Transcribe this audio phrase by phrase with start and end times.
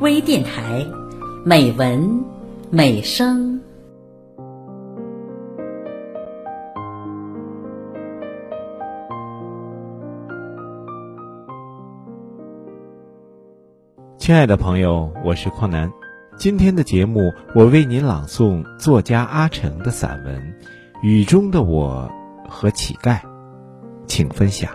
[0.00, 0.86] 微电台，
[1.44, 2.24] 美文
[2.70, 3.60] 美声。
[14.16, 15.90] 亲爱的朋友，我是匡南。
[16.36, 20.36] 今天的节目，我为您朗诵作家阿城的散文
[21.02, 22.08] 《雨中的我
[22.48, 23.16] 和乞丐》，
[24.06, 24.70] 请分享。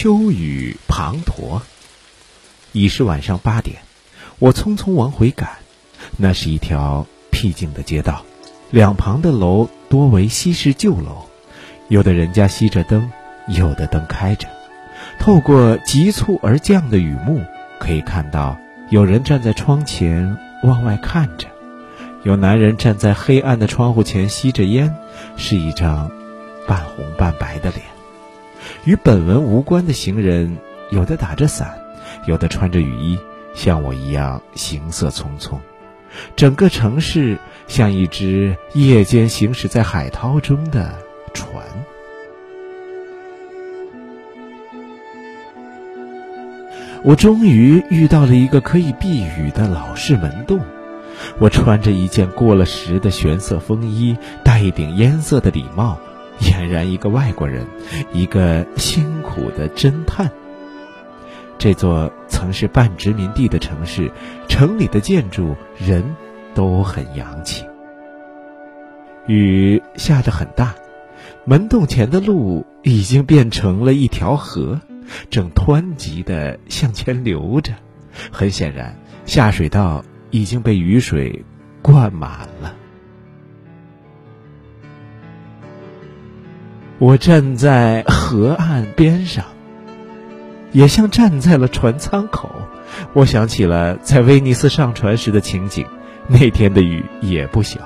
[0.00, 1.60] 秋雨滂沱，
[2.70, 3.78] 已是晚上八点。
[4.38, 5.50] 我匆匆往回赶，
[6.16, 8.24] 那是一条僻静的街道，
[8.70, 11.26] 两旁的楼多为西式旧楼，
[11.88, 13.10] 有的人家熄着灯，
[13.48, 14.46] 有的灯开着。
[15.18, 17.42] 透过急促而降的雨幕，
[17.80, 18.56] 可以看到
[18.90, 21.48] 有人站在窗前往外看着，
[22.22, 24.94] 有男人站在黑暗的窗户前吸着烟，
[25.36, 26.08] 是一张
[26.68, 27.97] 半红半白的脸。
[28.84, 30.56] 与本文无关的行人，
[30.90, 31.78] 有的打着伞，
[32.26, 33.18] 有的穿着雨衣。
[33.54, 35.58] 像我一样行色匆匆，
[36.36, 40.94] 整个城市像一只夜间行驶在海涛中的
[41.32, 41.52] 船。
[47.02, 50.60] 我终于遇到了一个可以避雨的老式门洞。
[51.40, 55.98] 我穿着一件过了时的玄色风衣，戴一顶烟色的礼帽，
[56.40, 57.66] 俨然一个外国人，
[58.12, 60.30] 一个辛苦的侦探。
[61.58, 64.12] 这座曾是半殖民地的城市，
[64.48, 66.14] 城里的建筑、人
[66.54, 67.64] 都很洋气。
[69.26, 70.74] 雨下得很大，
[71.44, 74.80] 门洞前的路已经变成了一条河，
[75.30, 77.72] 正湍急地向前流着。
[78.32, 81.44] 很显然，下水道已经被雨水
[81.82, 82.74] 灌满了。
[86.98, 89.44] 我站在河岸边上。
[90.70, 92.50] 也像站在了船舱口，
[93.14, 95.86] 我想起了在威尼斯上船时的情景。
[96.26, 97.78] 那天的雨也不小，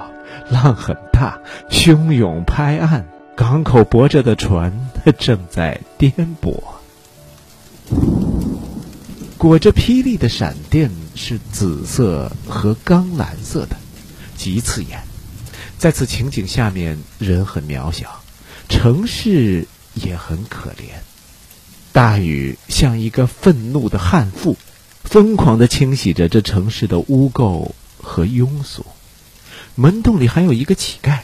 [0.50, 1.38] 浪很大，
[1.70, 3.04] 汹涌拍岸，
[3.36, 6.12] 港口泊着的船正在颠
[6.42, 6.60] 簸。
[9.38, 13.76] 裹着霹雳的闪电是紫色和钢蓝色的，
[14.36, 15.04] 极刺眼。
[15.78, 18.21] 在此情景下面，人很渺小，
[18.72, 21.02] 城市也很可怜。
[21.92, 24.56] 大雨像一个愤怒的悍妇，
[25.04, 27.72] 疯狂的清洗着这城市的污垢
[28.02, 28.86] 和庸俗。
[29.74, 31.18] 门洞里还有一个乞丐，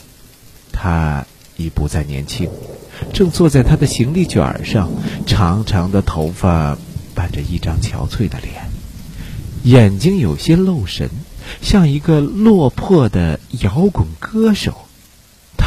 [0.72, 1.26] 他
[1.56, 2.50] 已不再年轻，
[3.14, 4.90] 正坐在他的行李卷上，
[5.26, 6.76] 长长的头发
[7.14, 8.70] 伴着一张憔悴的脸，
[9.64, 11.08] 眼睛有些漏神，
[11.62, 14.84] 像一个落魄的摇滚歌手。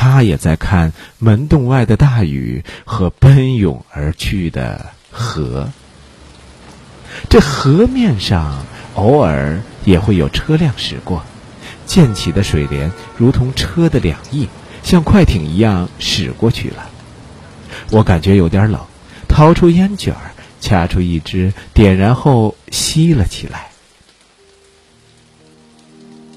[0.02, 5.70] 他也在看门洞外的大雨和奔涌而去的河。
[7.30, 11.24] 这河面上偶尔也会有车辆驶过，
[11.86, 14.50] 溅起的水帘如同车的两翼，
[14.82, 16.90] 像快艇一样驶过去了。
[17.92, 18.82] 我感觉有点冷，
[19.28, 20.16] 掏出烟卷，
[20.60, 23.68] 掐出一支，点燃后吸了起来。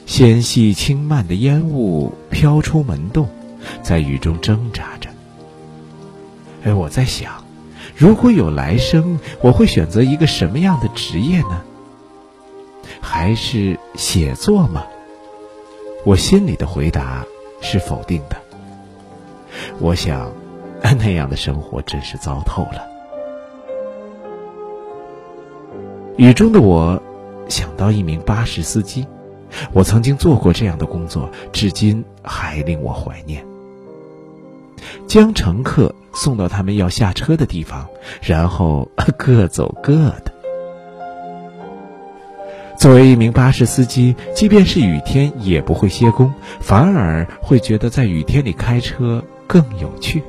[0.05, 3.31] 纤细轻慢的烟雾飘出门洞。
[3.83, 5.11] 在雨中挣扎着。
[6.65, 7.45] 哎，我在想，
[7.97, 11.63] 如果有来生，我会选择一个什么样的职业呢？
[13.01, 14.85] 还是写作吗？
[16.05, 17.25] 我心里的回答
[17.61, 18.37] 是否定的。
[19.79, 20.31] 我想，
[20.83, 22.87] 那样的生活真是糟透了。
[26.17, 27.01] 雨中的我，
[27.49, 29.07] 想到一名巴士司机，
[29.73, 33.45] 我曾经做过这样的工作，至今还令我怀念。
[35.15, 37.87] 将乘客送到他们要下车的地方，
[38.21, 40.35] 然后 各走各的。
[42.77, 50.21] 作为一名巴士司机，即便是雨天也不会歇工，反而会觉得在雨天里开车更有趣。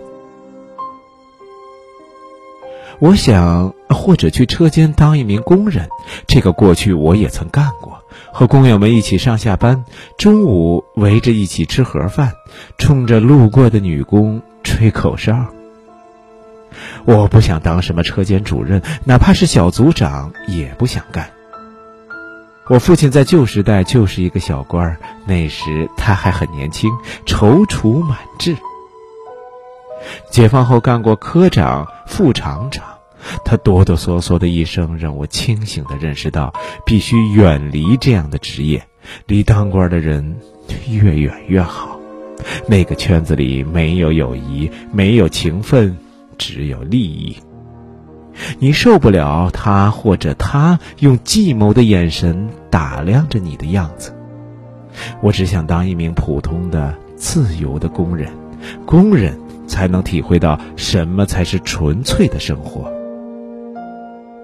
[2.99, 5.89] 我想，或者去车间当一名工人，
[6.27, 7.99] 这个过去我也曾干过。
[8.31, 9.83] 和工友们一起上下班，
[10.15, 12.33] 中午围着一起吃盒饭，
[12.77, 15.45] 冲着路过的女工吹口哨。
[17.05, 21.29] 我不想当什么车间主任，哪怕是小组长也不想干。
[22.67, 26.91] 我父亲在旧时代就是一个小官儿，那时他还很年轻，
[27.25, 28.57] 踌躇满志。
[30.31, 32.83] 解放后干过科长、副厂长，
[33.45, 36.53] 他哆哆嗦嗦的一声，让我清醒的认识到，
[36.85, 38.85] 必须远离这样的职业，
[39.27, 40.37] 离当官的人
[40.89, 41.94] 越远越好。
[42.67, 45.97] 那个圈子里没有友谊，没有情分，
[46.37, 47.37] 只有利益。
[48.59, 54.13] 你受不了他或者他用计谋的眼神打量着你的样子。
[55.21, 58.29] 我只想当一名普通的、自由的工人，
[58.85, 59.37] 工人
[59.67, 62.91] 才能体会到什么才是纯粹的生活。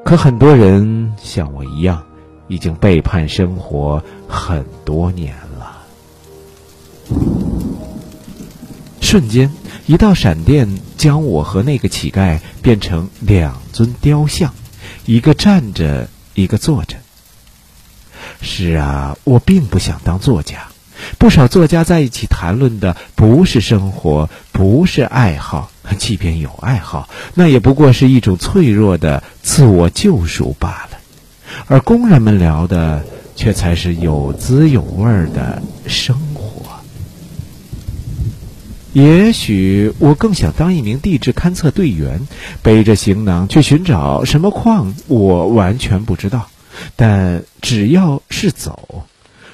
[0.04, 2.02] 可很多人像我一样，
[2.48, 5.82] 已经背叛生活很多年了。
[9.12, 9.52] 瞬间，
[9.88, 14.54] 一道闪电将我和那个乞丐变成两尊雕像，
[15.06, 16.96] 一个站着，一个坐着。
[18.42, 20.69] 是啊，我并不想当作家。
[21.18, 30.98] 不少作家在一起谈论的不是生活，不是爱好，即便有爱好，那也不过是一种脆弱的自我救赎罢了。
[31.68, 33.04] 而工人们聊的，
[33.36, 36.18] 却才是有滋有味的生。
[38.94, 42.28] 也许我更想当一名地质勘测队员，
[42.62, 46.50] 背着行囊去寻找什么矿，我完全不知道。
[46.96, 49.06] 但只要是走。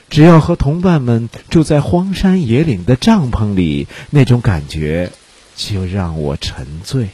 [0.10, 5.12] 只要和同伴们住在荒山野岭的帐篷里，那种感觉
[5.58, 7.10] 就让我沉醉。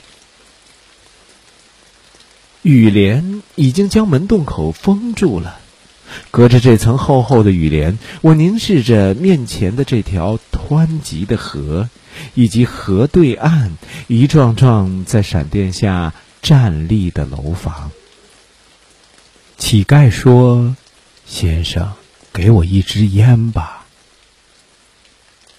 [2.62, 5.58] 雨帘已经将门洞口封住了，
[6.30, 11.90] 隔着这层厚厚的雨帘，我凝视着面前的这条湍急的河，
[12.33, 13.77] 以及河对岸
[14.07, 17.92] 一幢幢在闪电下站立的楼房。
[19.57, 20.75] 乞丐说
[21.25, 21.94] ：“先生。”
[22.33, 23.86] 给我一支烟吧。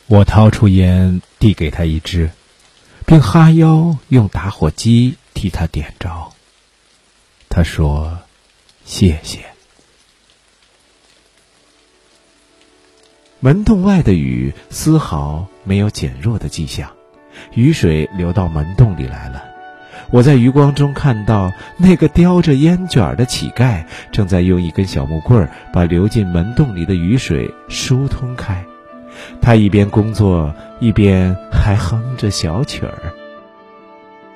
[0.07, 2.33] 我掏出烟，递给他一支，
[3.07, 6.33] 并哈腰用打火机替他点着。
[7.49, 8.19] 他说
[8.85, 9.45] ：“谢谢。”
[13.45, 16.89] 门洞外的雨丝毫没有减弱的迹象，
[17.53, 19.45] 雨水流到门洞里来了。
[20.11, 28.65] 我在余光中看到那个叼着烟卷的乞丐，正在用一根小木棍把流进门洞里的雨水疏通开。
[29.43, 33.13] 他一边工作，一边还哼着小曲儿。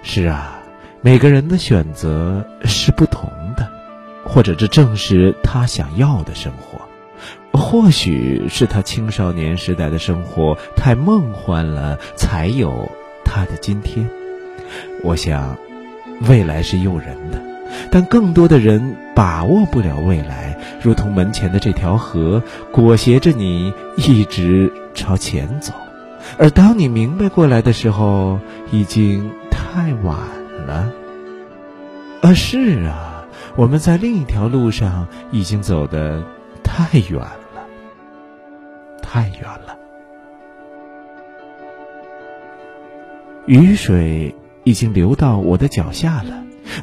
[0.02, 0.58] 是啊，
[1.00, 3.66] 每个人的选择是不同的，
[4.22, 6.86] 或者这正是他想要的生活。
[7.52, 12.90] 或许是他青少年时代的生活太梦幻了，才有
[13.24, 14.08] 他的今天。
[15.02, 15.56] 我想，
[16.28, 17.42] 未来是诱人的，
[17.90, 22.42] 但更多的人把握不了未来，如同门前的这条河，
[22.72, 25.72] 裹挟着你一直朝前走。
[26.38, 28.38] 而当你明白过来的时候，
[28.70, 30.18] 已经太晚
[30.66, 30.92] 了。
[32.20, 33.24] 啊，是啊，
[33.56, 36.22] 我们在另一条路上已经走得
[36.78, 37.66] 太远了，
[39.02, 39.76] 太远了。
[43.46, 44.32] 雨水。
[44.64, 46.34] 已经流到我的脚下了，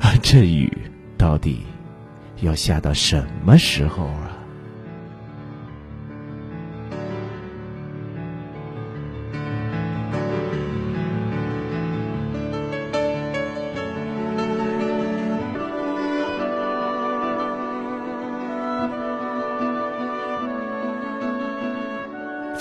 [0.01, 0.75] 啊，这雨
[1.19, 1.63] 到底
[2.41, 4.09] 要下到什么时候？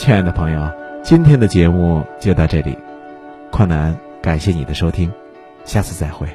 [0.04, 0.70] 亲爱的朋友，
[1.02, 2.76] 今天的节目就到这里，
[3.50, 3.96] 困难。
[4.20, 5.10] 感谢你的收听，
[5.64, 6.28] 下次再会。